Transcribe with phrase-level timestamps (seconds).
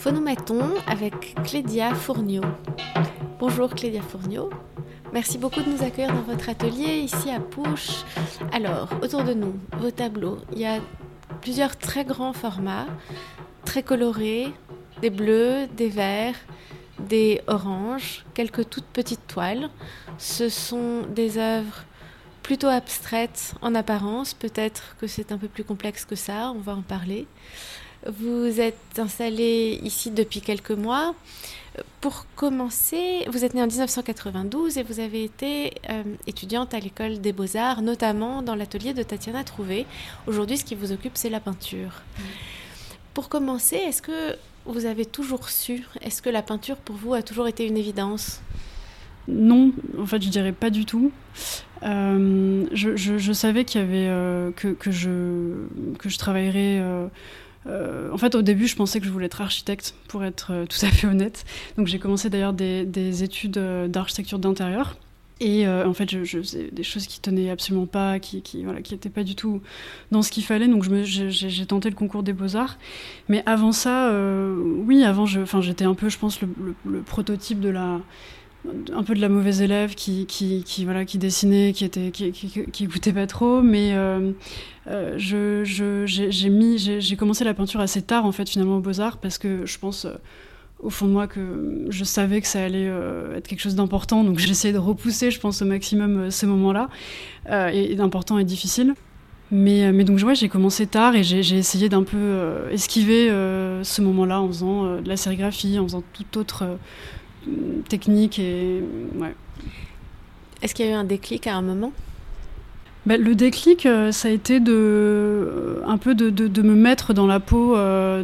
[0.00, 2.40] Phonomaton avec Clédia Fourniot.
[3.38, 4.48] Bonjour Clédia Fourniot.
[5.12, 8.04] Merci beaucoup de nous accueillir dans votre atelier ici à Pouche.
[8.50, 10.38] Alors, autour de nous, vos tableaux.
[10.52, 10.78] Il y a
[11.42, 12.86] plusieurs très grands formats,
[13.66, 14.50] très colorés,
[15.02, 16.36] des bleus, des verts,
[16.98, 19.68] des oranges, quelques toutes petites toiles.
[20.16, 21.84] Ce sont des œuvres
[22.42, 26.74] plutôt abstraites en apparence, peut-être que c'est un peu plus complexe que ça, on va
[26.74, 27.26] en parler.
[28.06, 31.14] Vous êtes installé ici depuis quelques mois.
[32.00, 37.20] Pour commencer, vous êtes né en 1992 et vous avez été euh, étudiante à l'école
[37.20, 39.86] des beaux-arts, notamment dans l'atelier de Tatiana Trouvé.
[40.26, 42.02] Aujourd'hui, ce qui vous occupe, c'est la peinture.
[43.12, 47.22] Pour commencer, est-ce que vous avez toujours su Est-ce que la peinture, pour vous, a
[47.22, 48.40] toujours été une évidence?
[49.28, 51.12] Non, en fait, je dirais pas du tout.
[51.82, 55.66] Euh, je, savais qu'il y avait euh, que, que, je,
[55.98, 56.80] que je travaillerais
[57.66, 60.66] euh, en fait, au début, je pensais que je voulais être architecte, pour être euh,
[60.66, 61.44] tout à fait honnête.
[61.76, 64.96] Donc, j'ai commencé d'ailleurs des, études euh, d'architecture d'intérieur.
[65.42, 69.08] Et en fait, je, faisais des choses qui tenaient absolument pas, qui, voilà, qui n'étaient
[69.08, 69.62] pas du tout
[70.10, 70.68] dans ce qu'il fallait.
[70.68, 72.76] Donc, j'ai tenté le concours des beaux-arts.
[73.30, 74.12] Mais avant ça,
[74.84, 78.02] oui, avant, j'étais un peu, je pense, le prototype de la
[78.92, 82.30] un peu de la mauvaise élève qui, qui, qui voilà, qui dessinait, qui, était, qui,
[82.30, 83.62] qui, écoutait pas trop.
[83.62, 84.32] Mais euh,
[84.88, 89.18] euh, je, j'ai, mis, j'ai, commencé la peinture assez tard, en fait, finalement, aux Beaux-Arts,
[89.18, 90.14] parce que je pense, euh,
[90.78, 92.90] au fond de moi, que je savais que ça allait
[93.34, 94.24] être quelque chose d'important.
[94.24, 96.88] Donc j'essayais de repousser, je pense, au maximum ce moment-là,
[97.72, 98.94] et, d'important et difficile.
[99.52, 102.38] Mais, mais, donc ouais, j'ai commencé tard et j'ai essayé d'un peu
[102.70, 103.28] esquiver
[103.82, 106.78] ce moment-là en faisant de la sérigraphie, en faisant tout autre
[107.88, 108.82] technique et
[109.16, 109.34] ouais.
[110.62, 111.92] Est-ce qu'il y a eu un déclic à un moment?
[113.06, 117.14] Bah, le déclic, euh, ça a été de, euh, un peu de, de, me mettre
[117.14, 118.22] dans la peau euh,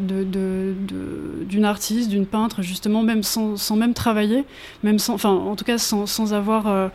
[1.49, 4.45] d'une artiste, d'une peintre, justement, même sans, sans, même travailler,
[4.83, 6.91] même sans, enfin, en tout cas sans, sans avoir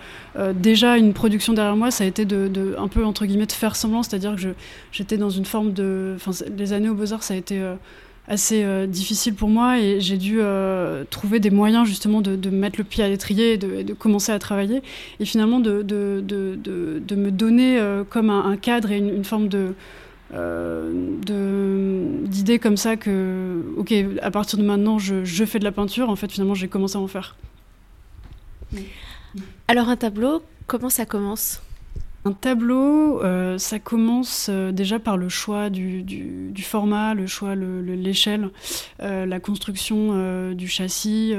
[0.53, 3.75] déjà une production derrière moi, ça a été de, un peu, entre guillemets, de faire
[3.75, 4.53] semblant, c'est-à-dire que
[4.91, 6.13] j'étais dans une forme de...
[6.17, 7.59] Enfin, les années aux Beaux-Arts, ça a été
[8.31, 12.77] assez euh, difficile pour moi et j'ai dû euh, trouver des moyens justement de, mettre
[12.77, 14.81] le pied à l'étrier et de, commencer à travailler.
[15.19, 19.73] Et finalement de, de me donner euh, comme un, cadre et une, forme de
[22.25, 26.09] d'idée comme ça que ok à partir de maintenant je, je fais de la peinture
[26.09, 27.35] en fait finalement j'ai commencé à en faire.
[29.67, 31.61] Alors un tableau comment ça commence?
[32.23, 38.49] Un tableau, euh, ça commence euh, déjà par le choix du, format, le choix, l'échelle,
[39.01, 41.33] euh, la construction du châssis.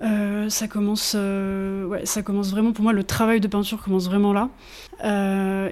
[0.00, 1.16] ça commence,
[2.04, 2.92] ça commence vraiment pour moi.
[2.92, 4.48] Le travail de peinture commence vraiment là.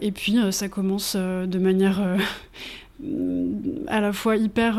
[0.03, 2.03] et puis ça commence de manière
[3.87, 4.78] à la fois hyper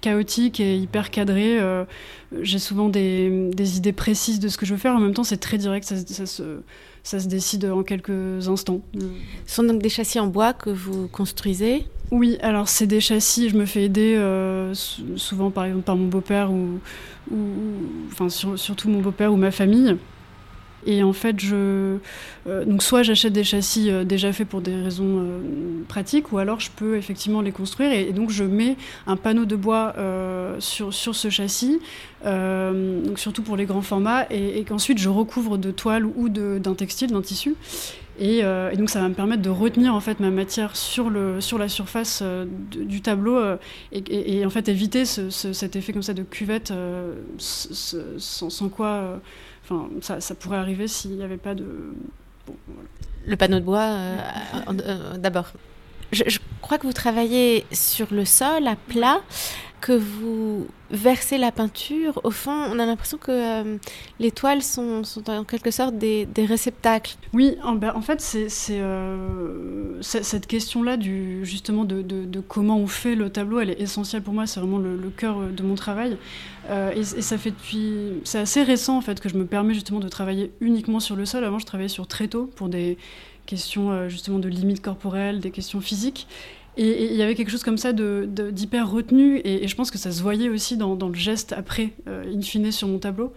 [0.00, 1.60] chaotique et hyper cadrée.
[2.40, 4.96] J'ai souvent des, idées précises de ce que je veux faire.
[4.96, 5.84] En même temps, c'est très direct.
[7.02, 8.80] Ça se décide en quelques instants.
[9.46, 13.48] Ce sont donc des châssis en bois que vous construisez Oui, alors c'est des châssis,
[13.48, 14.72] je me fais aider euh,
[15.16, 16.78] souvent par exemple par mon beau-père ou,
[17.30, 17.36] ou,
[18.10, 19.96] enfin surtout mon beau-père ou ma famille.
[20.86, 21.98] Et en fait, je,
[22.46, 25.38] euh, donc soit j'achète des châssis euh, déjà faits pour des raisons euh,
[25.86, 27.92] pratiques, ou alors je peux effectivement les construire.
[27.92, 28.76] Et, donc je mets
[29.06, 29.94] un panneau de bois
[30.58, 31.80] sur, sur ce châssis,
[32.24, 37.10] donc surtout pour les grands formats, et, qu'ensuite je recouvre de toile ou d'un textile,
[37.12, 37.54] d'un tissu.
[38.18, 38.42] Et,
[38.76, 41.68] donc ça va me permettre de retenir en fait ma matière sur, le, sur la
[41.68, 42.22] surface
[42.70, 43.40] du tableau
[43.92, 46.72] et, en fait éviter cet effet comme ça de cuvette
[47.38, 49.20] sans, sans, quoi
[49.64, 49.88] Enfin,
[50.20, 51.94] ça, pourrait arriver s'il n'y avait pas de.
[53.24, 55.52] Le panneau de bois, euh, d'abord.
[56.10, 59.20] Je, crois que vous travaillez sur le sol, à plat
[59.82, 63.76] que vous versez la peinture, au fond, on a l'impression que euh,
[64.20, 67.16] les toiles sont, en quelque sorte des, réceptacles.
[67.32, 68.24] Oui, en, ben, en fait,
[68.70, 70.96] euh, cette question-là,
[71.42, 75.10] justement, de, comment on fait le tableau, elle est essentielle pour moi, c'est vraiment le,
[75.14, 76.16] cœur euh, de mon travail.
[76.70, 78.20] et, et, ça fait depuis.
[78.24, 81.26] C'est assez récent, en fait, que je me permets justement de travailler uniquement sur le
[81.26, 81.44] sol.
[81.44, 82.98] Avant, je travaillais sur tréteau pour des
[83.46, 86.28] questions, justement, de limites corporelles, des questions physiques.
[86.78, 90.10] Et il y avait quelque chose comme ça d'hyper retenu, et, je pense que ça
[90.10, 93.32] se voyait aussi dans, le geste après, euh, in fine, sur mon tableau.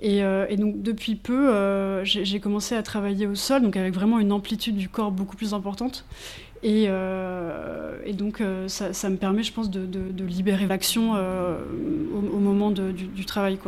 [0.00, 4.18] Et, euh, donc depuis peu, euh, j'ai commencé à travailler au sol, donc avec vraiment
[4.18, 6.06] une amplitude du corps beaucoup plus importante.
[6.62, 6.86] Et,
[8.14, 13.58] donc ça, me permet, je pense, de, libérer l'action au, moment du, travail.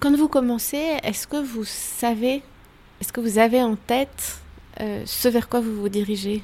[0.00, 2.42] Quand vous commencez, est-ce que vous savez,
[3.00, 4.40] est-ce que vous avez en tête
[5.04, 6.42] ce vers quoi vous vous dirigez?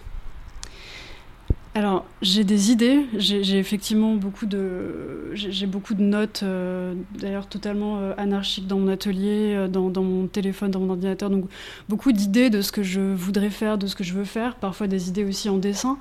[1.77, 3.05] Alors, j'ai des idées.
[3.19, 8.89] J'ai effectivement beaucoup de, j'ai beaucoup de notes, euh, d'ailleurs totalement euh, anarchiques dans mon
[8.89, 11.29] atelier, euh, dans, mon téléphone, dans mon ordinateur.
[11.29, 11.45] Donc,
[11.91, 14.55] beaucoup d'idées de ce que je voudrais faire, de ce que je veux faire.
[14.57, 15.99] Parfois des idées aussi en dessin.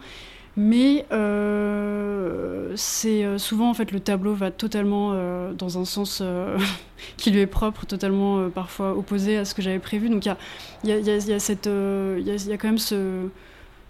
[0.56, 1.06] Mais
[2.78, 5.14] c'est souvent en fait le tableau va totalement
[5.52, 6.24] dans un sens
[7.18, 10.08] qui lui est propre, totalement parfois opposé à ce que j'avais prévu.
[10.08, 10.34] Donc il
[10.86, 13.28] y a quand même ce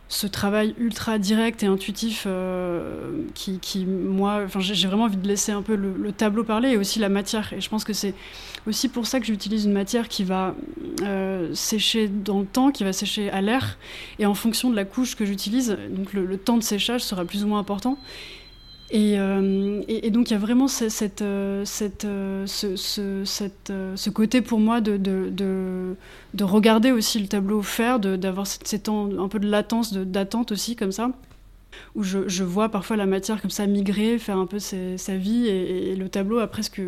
[0.08, 5.64] ce travail ultra direct et intuitif euh, qui, moi, j'ai vraiment envie de laisser un
[5.64, 7.52] peu le, tableau parler et aussi la matière.
[7.54, 8.14] Et je pense que c'est
[8.68, 10.56] aussi pour ça que j'utilise une matière qui va
[11.02, 13.78] euh, sécher dans le temps, qui va sécher à l'air.
[14.20, 17.44] Et en fonction de la couche que j'utilise, donc le, temps de séchage sera plus
[17.44, 17.98] ou moins important.
[18.94, 21.66] Euh, et, donc il y a vraiment cette, euh,
[22.06, 25.96] euh, ce, côté pour moi de, de, de,
[26.36, 31.10] de, regarder aussi le tableau faire, d'avoir un peu de latence, d'attente aussi comme ça,
[31.96, 35.96] où je, vois parfois la matière comme ça migrer, faire un peu sa vie, et,
[35.96, 36.82] le tableau a presque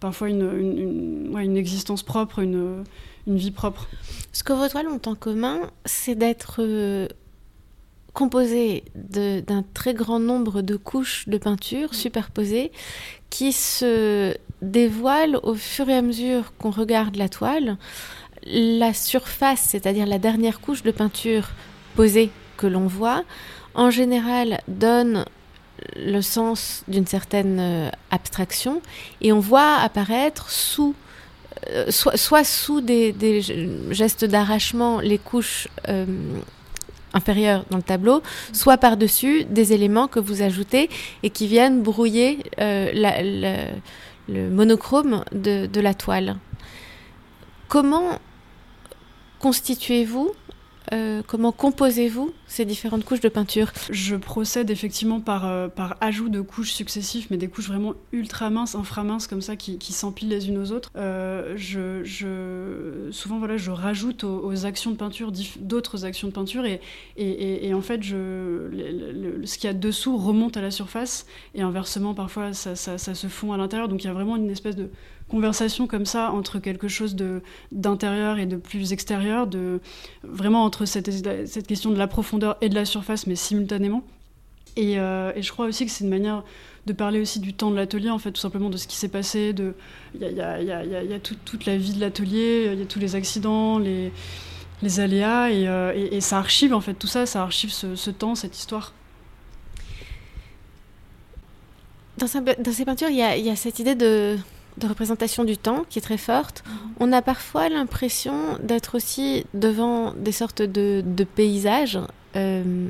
[0.00, 2.84] parfois une, une, existence propre, une
[3.26, 3.88] vie propre.
[4.32, 6.60] Ce que vos toiles ont en commun, c'est d'être
[8.18, 12.72] composé d'un très grand nombre de couches de peinture superposées
[13.30, 17.76] qui se dévoilent au fur et à mesure qu'on regarde la toile.
[18.44, 21.50] La surface, c'est-à-dire la dernière couche de peinture
[21.94, 23.22] posée que l'on voit,
[23.74, 25.24] en général donne
[25.94, 28.82] le sens d'une certaine euh, abstraction
[29.20, 30.96] et on voit apparaître sous
[31.70, 33.42] euh, soit, soit, sous des, des
[33.92, 36.04] gestes d'arrachement les couches euh,
[37.14, 38.22] inférieur dans le tableau,
[38.52, 40.90] soit par-dessus des éléments que vous ajoutez
[41.22, 43.70] et qui viennent brouiller euh,
[44.28, 46.36] le monochrome de la toile.
[47.68, 48.18] Comment
[49.38, 50.32] constituez-vous
[50.92, 53.72] euh, comment composez-vous ces différentes couches de peinture?
[53.90, 58.50] Je procède effectivement par, euh, par ajout de couches successives, mais des couches vraiment ultra
[58.50, 60.90] minces, inframinces comme ça, qui, s'empilent les unes aux autres.
[60.96, 66.80] Euh, je, souvent, voilà, je rajoute aux, actions de peinture d'autres actions de peinture, et,
[67.16, 72.52] et, en fait, ce qu'il y a dessous remonte à la surface, et inversement, parfois,
[72.52, 73.88] ça, ça se fond à l'intérieur.
[73.88, 74.90] Donc il y a vraiment une espèce de
[75.28, 77.16] conversation comme ça entre quelque chose
[77.72, 79.80] d'intérieur et de plus extérieur, de,
[80.22, 81.10] vraiment entre cette,
[81.46, 84.02] cette question de la profondeur et de la surface, mais simultanément.
[84.76, 86.44] Et, euh, et je crois aussi que c'est une manière
[86.86, 89.08] de parler aussi du temps de l'atelier, en fait, tout simplement de ce qui s'est
[89.08, 89.54] passé.
[90.14, 92.78] Il y a, y a, y y a tout, toute la vie de l'atelier, il
[92.78, 94.12] y a tous les accidents, les,
[94.82, 98.34] les aléas, et, euh, et, ça archive, en fait, tout ça, ça archive ce, temps,
[98.34, 98.94] cette histoire.
[102.16, 104.36] Dans, dans ces peintures, il y a, cette idée de,
[104.78, 106.62] de représentation du temps qui est très forte.
[106.64, 106.70] Mmh.
[107.00, 111.98] On a parfois l'impression d'être aussi devant des sortes de, de paysages,
[112.36, 112.88] euh,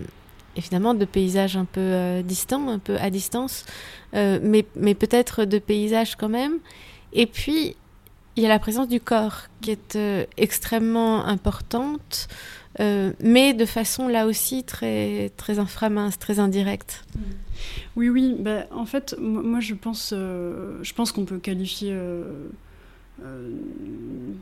[0.57, 3.65] évidemment de paysages un peu euh, distants, un peu à distance,
[4.15, 6.59] euh, mais, mais peut-être de paysages quand même.
[7.13, 7.77] Et puis,
[8.37, 12.29] il y a la présence du corps qui est euh, extrêmement importante.
[12.81, 17.05] Euh, mais de façon là aussi très, très inframince, très indirecte.
[17.97, 18.37] Oui, oui.
[18.39, 22.49] Bah, en fait, moi je pense, euh, je pense qu'on peut qualifier euh,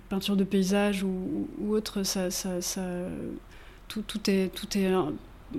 [0.09, 2.81] peinture de paysage ou, autre, ça, ça,
[3.89, 4.93] tout, tout, est, tout est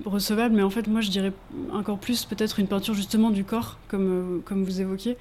[0.06, 1.32] recevable, mais en fait, moi, je dirais
[1.74, 5.18] encore plus peut-être une peinture justement du corps, comme, euh, comme vous évoquiez.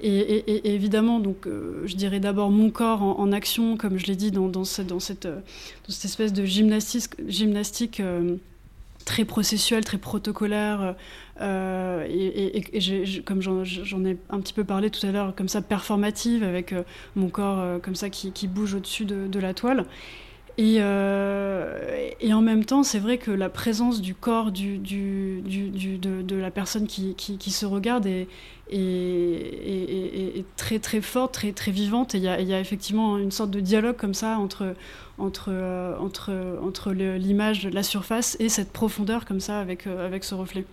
[0.00, 4.30] Et, évidemment, donc, euh, je dirais d'abord mon corps en, action, comme je l'ai dit,
[4.30, 5.28] dans, dans, cette, dans, cette,
[5.88, 8.36] cette espèce de gymnastique, gymnastique euh,
[9.06, 10.94] très processuelle, très protocolaire,
[11.40, 16.42] euh, et, comme j'en ai un petit peu parlé tout à l'heure, comme ça performative,
[16.42, 16.82] avec euh,
[17.14, 19.86] mon corps euh, comme ça qui, bouge au-dessus de, de, la toile.
[20.58, 26.50] Et, euh, et, en même temps, c'est vrai que la présence du corps de, la
[26.50, 28.26] personne qui, se regarde est,
[30.56, 32.14] très très forte, très, très vivante.
[32.14, 34.74] Et il y, a effectivement une sorte de dialogue comme ça entre,
[35.18, 40.64] entre, euh, l'image, la surface et cette profondeur comme ça avec, euh, avec ce reflet.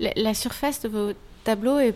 [0.00, 1.12] La surface de vos
[1.44, 1.94] tableaux est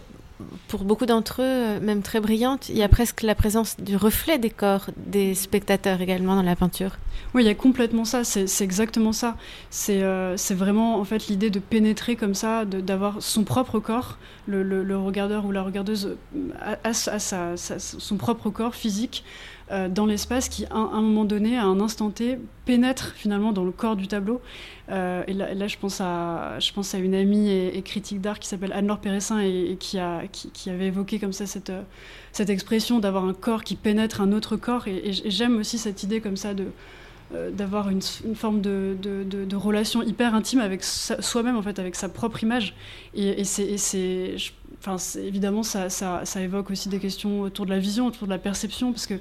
[0.69, 3.97] pour beaucoup d'entre eux, euh, même très brillante, il y a presque la présence du
[3.97, 6.99] reflet des corps des spectateurs également dans la peinture.
[7.35, 9.37] Oui, il y a complètement ça, c'est exactement ça.
[9.71, 14.97] C'est euh, vraiment en fait l'idée de pénétrer comme ça, d'avoir son propre corps, le,
[14.97, 16.17] regardeur ou la regardeuse
[16.61, 19.25] a, a, sa, son propre corps physique
[19.71, 23.65] euh, dans l'espace qui, à un moment donné, à un instant T, pénètre finalement dans
[23.65, 24.41] le corps du tableau.
[24.91, 28.49] Euh, et, là, je pense à, je pense à une amie et, critique d'art qui
[28.49, 31.73] s'appelle Anne-Laure Péressin et, qui, a, qui, avait évoqué comme ça cette,
[32.33, 34.89] cette expression d'avoir un corps qui pénètre un autre corps.
[34.89, 36.67] Et, j'aime aussi cette idée comme ça de
[37.55, 38.03] d'avoir une,
[38.35, 42.75] forme de, de, relation hyper intime avec soi-même, en fait, avec sa propre image.
[43.15, 44.37] Et, c'est,
[44.85, 45.89] enfin, évidemment, ça,
[46.37, 49.15] évoque aussi des questions autour de la vision, autour de la perception, parce que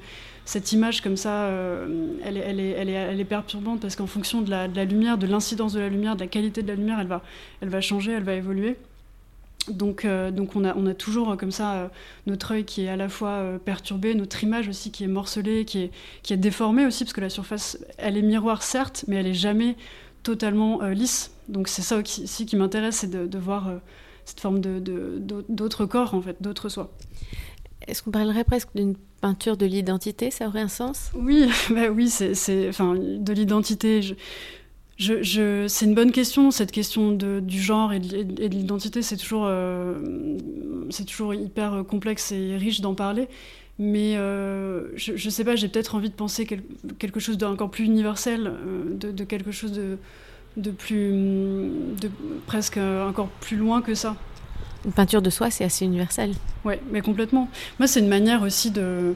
[0.45, 5.27] cette image comme ça, euh, elle, est, perturbante parce qu'en fonction de la, lumière, de
[5.27, 8.33] l'incidence de la lumière, de la qualité de la lumière, elle va, changer, elle va
[8.33, 8.77] évoluer.
[9.67, 11.91] Donc, euh, on, a, toujours euh, comme ça
[12.25, 15.91] notre œil qui est à la fois perturbé, notre image aussi qui est morcelée, qui
[16.29, 19.75] est, déformée aussi, parce que la surface, elle est miroir certes, mais elle est jamais
[20.23, 21.31] totalement lisse.
[21.49, 23.69] Donc c'est ça aussi qui m'intéresse, c'est de, voir
[24.25, 26.91] cette forme de, corps, en fait, d'autre soi.
[27.87, 30.31] Est-ce qu'on parlerait presque d'une peinture de l'identité?
[30.31, 31.11] Ça aurait un sens?
[31.15, 34.01] Oui, bah oui, c'est, enfin, de l'identité.
[34.01, 34.13] Je,
[34.97, 39.45] je, c'est une bonne question, cette question de, du genre et de, l'identité, c'est toujours,
[39.47, 40.37] euh,
[40.91, 43.27] c'est toujours hyper complexe et riche d'en parler.
[43.79, 47.85] Mais euh, je, ne sais pas, j'ai peut-être envie de penser quelque chose d'encore plus
[47.85, 49.97] universel, euh, de, de, quelque chose de,
[50.57, 51.11] de plus,
[52.01, 52.09] de
[52.45, 54.15] presque encore plus loin que ça.
[54.85, 56.33] Une peinture de soi, c'est assez universel.
[56.65, 57.49] Oui, mais complètement.
[57.79, 59.13] Moi, c'est une manière aussi de,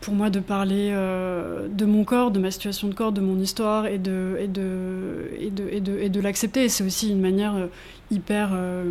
[0.00, 3.38] pour moi, de parler euh, de mon corps, de ma situation de corps, de mon
[3.38, 6.64] histoire et de, et de, et de, et de, et de l'accepter.
[6.64, 7.66] Et c'est aussi une manière euh,
[8.10, 8.84] hyper, euh,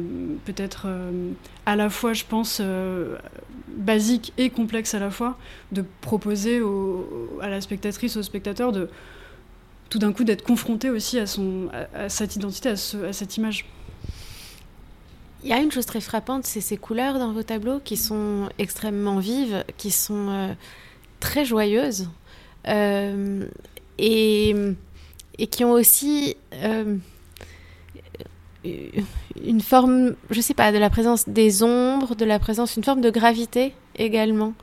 [0.46, 0.88] peut-être,
[1.66, 2.62] à la fois, je pense,
[3.76, 5.38] basique et complexe à la fois,
[5.72, 6.62] de proposer
[7.42, 8.90] à la spectatrice, au spectateur, de
[9.94, 13.38] tout d'un coup d'être confronté aussi à, son, à, cette identité, à, ce, à cette
[13.38, 13.64] image.
[15.44, 18.50] Il y a une chose très frappante, c'est ces couleurs dans vos tableaux qui sont
[18.58, 20.54] extrêmement vives, qui sont euh,
[21.20, 22.10] très joyeuses
[22.68, 23.46] euh,
[24.00, 24.56] et,
[25.52, 26.98] qui ont aussi euh,
[28.66, 33.02] une forme, je sais pas, de la présence des ombres, de la présence, une forme
[33.02, 34.56] de gravité également.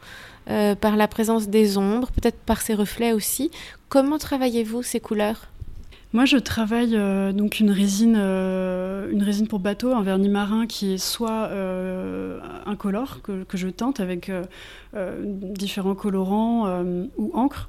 [0.81, 3.51] Par la présence des ombres, peut-être par ces reflets aussi.
[3.89, 5.51] Comment travaillez-vous ces couleurs?
[6.13, 10.67] Moi, je travaille euh, donc une résine, euh, une résine pour bateau, un vernis marin
[10.67, 14.31] qui est soit euh, incolore que, je teinte avec
[15.23, 16.83] différents colorants
[17.17, 17.69] ou encre,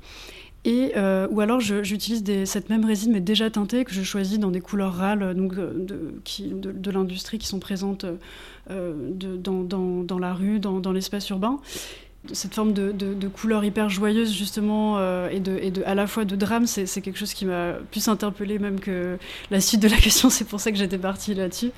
[0.66, 0.94] et
[1.30, 4.94] ou alors j'utilise cette même résine mais déjà teintée que je choisis dans des couleurs
[4.94, 6.16] râles donc de,
[6.54, 8.06] de, l'industrie qui sont présentes
[8.70, 11.60] dans, dans, la rue, dans l'espace urbain
[12.34, 17.02] cette forme de, couleur hyper joyeuse justement euh, et, à la fois de drame, c'est
[17.02, 19.18] quelque chose qui m'a plus interpellée même que
[19.50, 20.30] la suite de la question.
[20.30, 21.72] C'est pour ça que j'étais partie là-dessus.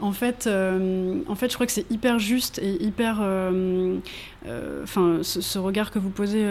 [0.00, 3.18] En fait, euh, en fait, je crois que c'est hyper juste et hyper.
[3.22, 3.98] Euh,
[4.82, 6.44] enfin, ce, regard que vous posez,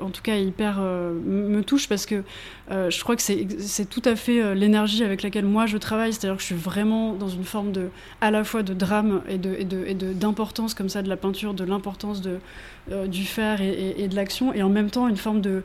[0.00, 2.24] en tout cas, hyper me touche parce que
[2.70, 6.12] je crois que c'est tout à fait l'énergie avec laquelle moi je travaille.
[6.12, 9.38] C'est-à-dire que je suis vraiment dans une forme de, à la fois de drame et
[9.38, 12.38] d'importance comme ça de la peinture, de l'importance de
[12.88, 15.62] du faire et, de l'action, et en même temps une forme de,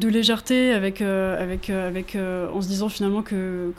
[0.00, 3.72] légèreté avec, euh, avec, euh, avec, en se disant finalement que,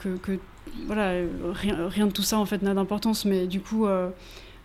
[0.86, 3.86] voilà, rien, rien, de tout ça en fait n'a d'importance, mais du coup,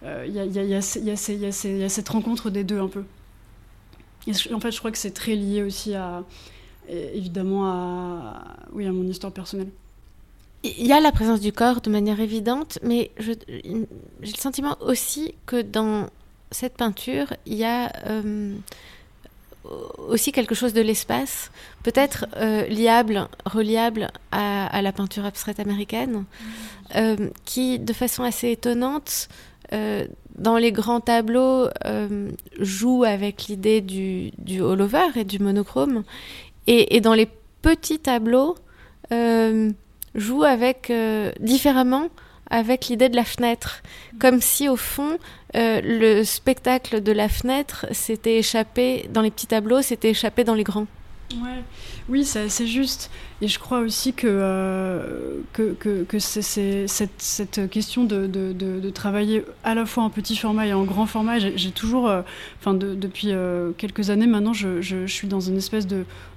[0.03, 0.81] il y a,
[1.89, 3.03] cette rencontre des deux un peu.
[4.53, 6.23] En fait, je crois que c'est très lié aussi à,
[6.87, 9.69] évidemment, à, oui, à mon histoire personnelle.
[10.63, 15.33] Il y a la présence du corps de manière évidente, mais j'ai le sentiment aussi
[15.45, 16.07] que dans
[16.51, 18.55] cette peinture, il y a euh,
[20.07, 21.51] aussi quelque chose de l'espace,
[21.83, 26.25] peut-être euh, liable, reliable à, la peinture abstraite américaine,
[26.95, 29.29] euh, qui, de façon assez étonnante,
[30.35, 31.69] dans les grands tableaux,
[32.57, 36.03] joue avec l'idée du, du all-over et du monochrome,
[36.65, 37.27] et, et, dans les
[37.61, 38.55] petits tableaux,
[40.15, 40.91] joue avec
[41.39, 42.09] différemment
[42.49, 43.81] avec l'idée de la fenêtre,
[44.19, 45.17] comme si au fond
[45.55, 50.55] euh, le spectacle de la fenêtre s'était échappé dans les petits tableaux, s'était échappé dans
[50.55, 50.87] les grands.
[51.35, 51.63] Ouais.
[52.07, 53.11] Oui, c'est juste.
[53.41, 59.45] Et je crois aussi que, euh, que, que, que cette, question de, de, de, travailler
[59.63, 61.37] à la fois en petit format et en grand format.
[61.37, 62.23] J'ai toujours, euh,
[62.59, 63.31] enfin depuis
[63.77, 65.87] quelques années maintenant, je, je, suis dans une espèce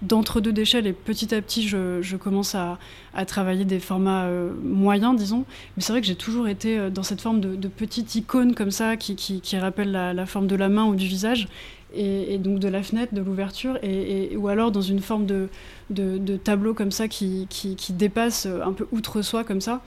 [0.03, 2.79] d'entre-deux d'échelle et petit à petit, je, je commence à,
[3.15, 4.29] à, travailler des formats
[4.63, 5.47] moyens, disons.
[5.77, 8.97] Mais c'est vrai que j'ai toujours été dans cette forme de, petite icône comme ça
[8.97, 11.49] qui, qui, rappelle la, forme de la main ou du visage
[11.95, 15.49] et, donc de la fenêtre, de l'ouverture, et, ou alors dans une forme de,
[15.91, 19.83] de, tableau comme ça qui, qui, dépasse un peu outre soi comme ça.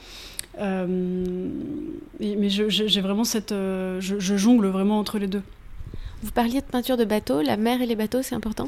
[0.60, 0.88] Euh,
[2.20, 3.52] mais j'ai vraiment cette...
[3.52, 5.42] Euh, je, jongle vraiment entre les deux.
[6.24, 8.66] Vous parliez de peinture de bateau, la mer et les bateaux, c'est important?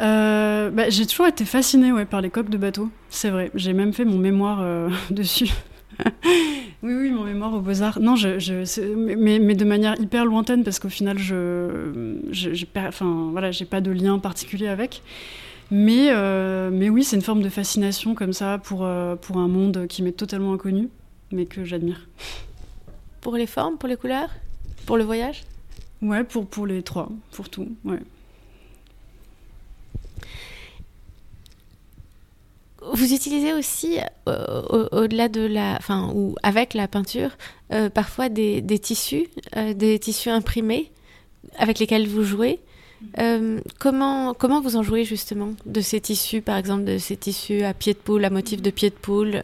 [0.00, 3.50] Euh, bah, J'ai toujours été fascinée ouais, par les coques de bateau, c'est vrai.
[3.54, 4.64] J'ai même fait mon mémoire
[5.10, 5.50] dessus.
[6.82, 8.00] oui, oui, mon mémoire aux Beaux-Arts.
[8.00, 13.28] Non, je, je mais, mais, de manière hyper lointaine parce qu'au final, je, je, enfin,
[13.32, 15.02] voilà, pas de lien particulier avec.
[15.70, 16.10] Mais,
[16.70, 18.88] mais oui, c'est une forme de fascination comme ça pour,
[19.20, 20.88] pour un monde qui m'est totalement inconnu,
[21.32, 22.06] mais que j'admire.
[23.20, 24.30] Pour les formes, pour les couleurs?
[24.86, 25.42] Pour le voyage?
[26.02, 27.98] Ouais, pour, pour les trois, pour tout, ouais.
[32.92, 37.30] Vous utilisez aussi, euh, au-delà de la, enfin, ou avec la peinture,
[37.72, 39.26] euh, parfois des, tissus,
[39.56, 40.92] euh, des tissus imprimés
[41.58, 42.60] avec lesquels vous jouez.
[43.78, 47.74] comment, comment vous en jouez justement de ces tissus, par exemple de ces tissus à
[47.74, 49.42] pied de poule, à motif de pied de poule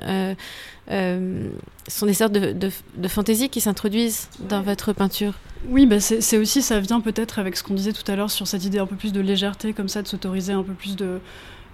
[0.88, 1.50] Ce
[1.88, 5.34] sont des sortes de, de, fantaisies qui s'introduisent dans votre peinture.
[5.68, 8.46] Oui, bah c'est aussi, ça vient peut-être avec ce qu'on disait tout à l'heure sur
[8.46, 11.20] cette idée un peu plus de légèreté, comme ça, de s'autoriser un peu plus de,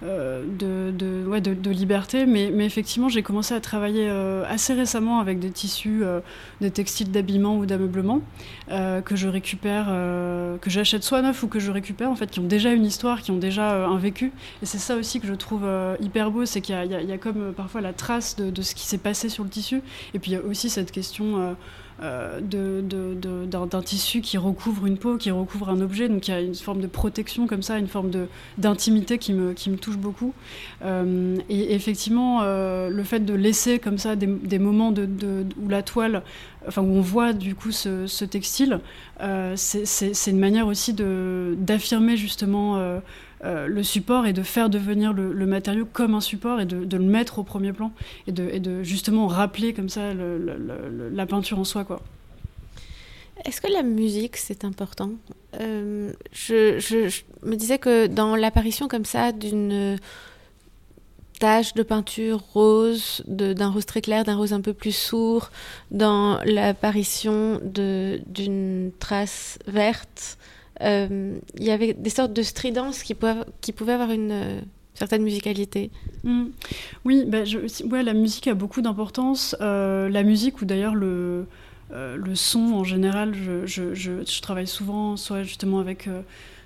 [0.01, 2.25] euh, de, ouais, de, liberté.
[2.25, 6.21] Mais, mais effectivement, j'ai commencé à travailler euh, assez récemment avec des tissus, euh,
[6.61, 8.21] des textiles d'habillement ou d'ameublement
[8.69, 9.87] que je récupère,
[10.61, 13.21] que j'achète soit neuf ou que je récupère, en fait, qui ont déjà une histoire,
[13.21, 14.31] qui ont déjà un vécu.
[14.61, 15.67] Et c'est ça aussi que je trouve
[15.99, 18.85] hyper beau, c'est qu'il y, y, a comme parfois la trace de, de ce qui
[18.85, 19.81] s'est passé sur le tissu.
[20.13, 21.55] Et puis il y a aussi cette question
[22.01, 26.07] euh, d'un tissu qui recouvre une peau, qui recouvre un objet.
[26.07, 28.11] Donc il y a une forme de protection comme ça, une forme
[28.57, 30.33] d'intimité qui me, qui me touche beaucoup.
[30.83, 36.23] Euh, et effectivement, euh, le fait de laisser comme ça des, moments où la toile,
[36.67, 38.79] enfin où on voit du coup ce, ce textile,
[39.55, 42.99] c'est une manière aussi d'affirmer justement
[43.45, 47.03] euh, le support et de faire devenir le, matériau comme un support et de, le
[47.03, 47.91] mettre au premier plan
[48.27, 51.85] et de, justement rappeler comme ça la peinture en soi.
[53.45, 55.11] Est-ce que la musique, c'est important?
[55.61, 59.97] Euh, je, me disais que dans l'apparition comme ça d'une
[61.39, 65.49] tache de peinture rose, d'un rose très clair, d'un rose un peu plus sourd,
[65.89, 70.37] dans l'apparition d'une trace verte,
[70.81, 74.59] il y avait des sortes de stridences qui pouvaient, qui pouvaient avoir une euh,
[74.93, 75.91] certaine musicalité.
[76.23, 76.45] Mm.
[77.05, 77.39] Oui, bah,
[77.89, 79.55] ouais, la musique a beaucoup d'importance.
[79.61, 81.45] Euh, la musique, ou d'ailleurs le,
[81.91, 86.07] le son en général, je, je, je, travaille souvent, soit justement avec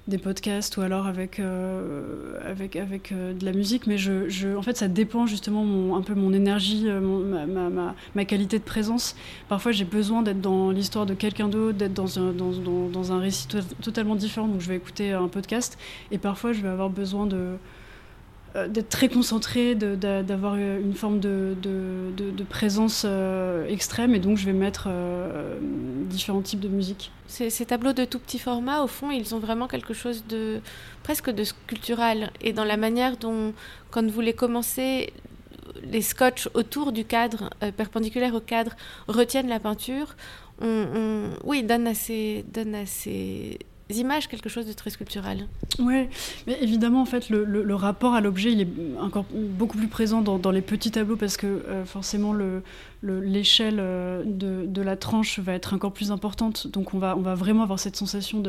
[0.07, 4.53] des podcasts ou alors avec, euh, avec, avec euh, de la musique, mais je, je,
[4.55, 8.59] en fait, ça dépend justement mon, un peu mon énergie, euh, ma, ma, ma, qualité
[8.59, 9.15] de présence.
[9.47, 12.51] Parfois, j'ai besoin d'être dans l'histoire de quelqu'un d'autre, d'être dans un, dans,
[12.89, 13.47] dans, un récit
[13.81, 15.77] totalement différent, donc je vais écouter un podcast,
[16.11, 17.55] et parfois, je vais avoir besoin de
[18.55, 21.55] d'être très concentré, d'avoir une forme de,
[22.49, 25.57] présence euh, extrême, et donc je vais mettre euh,
[26.07, 27.11] différents types de musique.
[27.27, 30.59] Ces, tableaux de tout petit format, au fond, ils ont vraiment quelque chose de
[31.01, 33.53] presque de sculptural, et dans la manière dont,
[33.89, 35.13] quand vous les commencez,
[35.81, 38.75] les scotch autour du cadre, perpendiculaire au cadre,
[39.07, 40.15] retiennent la peinture,
[40.61, 43.57] on, oui, donne assez, donne assez
[43.89, 45.47] images quelque chose de très sculptural.
[45.79, 46.07] Oui,
[46.47, 48.67] mais évidemment, en fait, le, rapport à l'objet, il est
[48.99, 52.33] encore beaucoup plus présent dans, les petits tableaux parce que euh, forcément,
[53.03, 56.67] l'échelle euh, de, la tranche va être encore plus importante.
[56.67, 58.41] Donc, on va, vraiment avoir cette sensation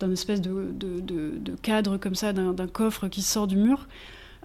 [0.00, 3.86] d'un espèce de, cadre comme ça, d'un coffre qui sort du mur.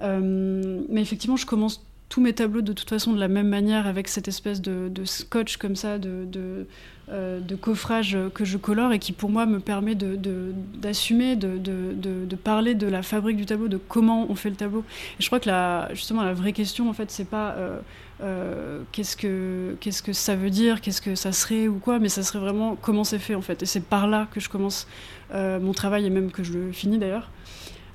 [0.01, 3.87] Euh, mais effectivement, je commence tous mes tableaux de toute façon de la même manière
[3.87, 6.67] avec cette espèce de, scotch comme ça, de,
[7.09, 12.35] euh, de, coffrage que je colore et qui pour moi me permet d'assumer, de, de,
[12.35, 14.83] parler de la fabrique du tableau, de comment on fait le tableau.
[15.19, 17.79] Et je crois que la, justement la vraie question en fait c'est pas euh,
[18.21, 22.09] euh, qu'est-ce que qu'est-ce que ça veut dire, qu'est-ce que ça serait ou quoi, mais
[22.09, 23.63] ça serait vraiment comment c'est fait en fait.
[23.63, 24.85] Et c'est par là que je commence
[25.33, 27.29] mon travail et même que je le finis d'ailleurs.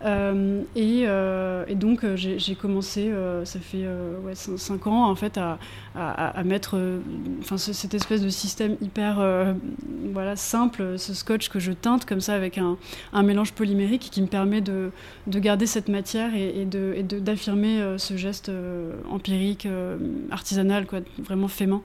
[0.04, 3.12] Euh, euh, et, donc euh, j'ai commencé,
[3.44, 3.86] ça fait
[4.24, 6.78] ouais, 5 ans en fait, à, mettre
[7.40, 9.24] enfin, cette espèce de système hyper
[10.12, 12.76] voilà, simple, ce scotch que je teinte comme ça avec un,
[13.22, 14.90] mélange polymérique qui me permet de,
[15.26, 18.50] de garder cette matière et, et d'affirmer ce geste
[19.10, 19.68] empirique,
[20.30, 21.82] artisanal, quoi, vraiment fait main.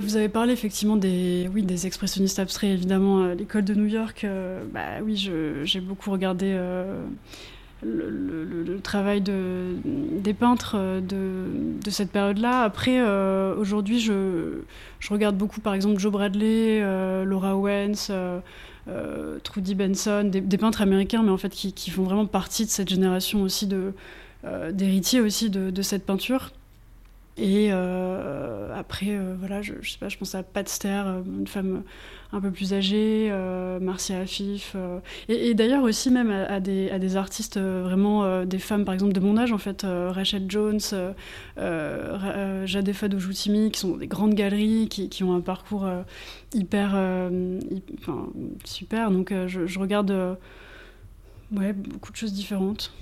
[0.00, 4.22] Vous avez parlé effectivement des, oui, des expressionnistes abstraits, évidemment, à l'école de New York.
[4.22, 5.30] Euh, bah, oui,
[5.64, 7.04] j'ai beaucoup regardé euh,
[7.82, 12.62] le, travail de, des peintres euh, de, cette période-là.
[12.62, 13.02] Après,
[13.56, 14.60] aujourd'hui, je,
[15.10, 16.80] regarde beaucoup, par exemple, Joe Bradley,
[17.24, 18.12] Laura Owens,
[19.42, 23.42] Trudy Benson, des, peintres américains, mais en fait qui, font vraiment partie de cette génération
[23.42, 23.92] aussi de
[24.70, 26.52] d'héritiers aussi de, cette peinture.
[27.38, 31.46] Et euh, après, euh, voilà, je, sais pas, je pense à Pat Ster, euh, une
[31.46, 31.84] femme
[32.32, 33.32] un peu plus âgée,
[33.80, 34.76] Marcia Afif,
[35.30, 39.50] et, d'ailleurs aussi même à, des, artistes vraiment, des femmes par exemple de mon âge
[39.50, 40.78] en fait, Rachel Jones,
[41.56, 45.88] Jade Fadojoutimi, qui sont des grandes galeries, qui, ont un parcours
[46.52, 46.98] hyper,
[48.64, 49.10] super.
[49.10, 50.36] Donc je, je regarde
[51.50, 52.92] Ouais, beaucoup de choses différentes.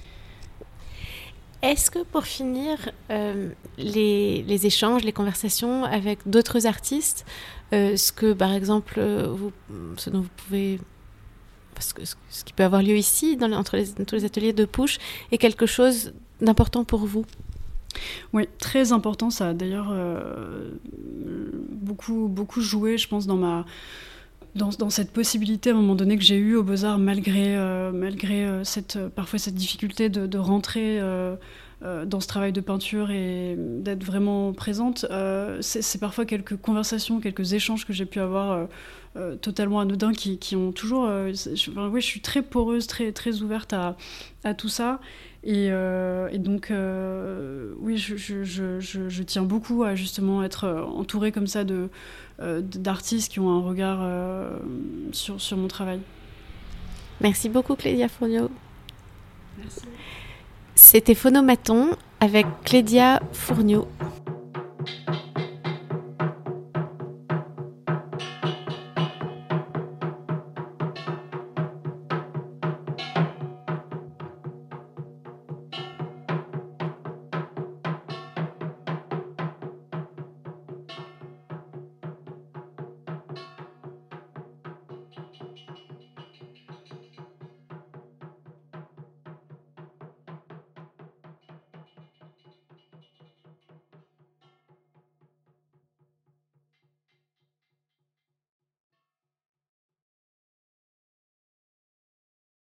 [1.70, 7.26] Est-ce que pour finir, euh, les, échanges, les conversations avec d'autres artistes,
[7.72, 9.52] euh, ce que par exemple, vous,
[9.96, 10.78] ce dont vous pouvez
[11.74, 14.64] parce que ce qui peut avoir lieu ici, dans entre les, tous les ateliers de
[14.64, 14.98] push,
[15.30, 17.26] est quelque chose d'important pour vous?
[18.32, 19.30] Oui, très important.
[19.30, 20.70] Ça a d'ailleurs euh,
[21.70, 23.64] beaucoup, beaucoup joué, je pense, dans ma.
[24.56, 28.44] Dans, cette possibilité à un moment donné que j'ai eue au Beaux-Arts, malgré, euh, malgré
[28.44, 31.00] euh, cette, parfois cette difficulté de, rentrer
[31.82, 35.06] dans ce travail de peinture et d'être vraiment présente,
[35.60, 38.66] c'est parfois quelques conversations, quelques échanges que j'ai pu avoir
[39.40, 41.06] totalement anodins qui, qui ont toujours.
[41.06, 43.96] Je, oui, je suis très poreuse, très, très ouverte à,
[44.44, 45.00] à tout ça.
[45.46, 50.82] Euh, et, donc, euh, oui, je, je, je, je, tiens beaucoup à justement être euh,
[50.82, 51.88] entourée comme ça de,
[52.38, 54.06] d'artistes qui ont un regard
[55.12, 56.00] sur, sur mon travail.
[57.20, 58.50] Merci beaucoup, Clédia Fournio.
[59.58, 59.80] Merci.
[60.74, 63.88] C'était Phonomaton avec Clédia Fournio.